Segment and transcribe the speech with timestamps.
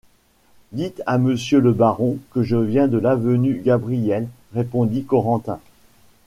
[0.71, 5.59] Dites à monsieur le baron que je viens de l’avenue Gabriel, répondit Corentin.